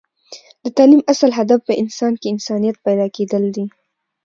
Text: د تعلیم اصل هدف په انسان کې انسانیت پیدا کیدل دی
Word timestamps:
د 0.63 0.65
تعلیم 0.77 1.01
اصل 1.13 1.31
هدف 1.39 1.59
په 1.67 1.73
انسان 1.81 2.13
کې 2.21 2.27
انسانیت 2.33 2.75
پیدا 2.85 3.07
کیدل 3.15 3.43
دی 3.55 3.65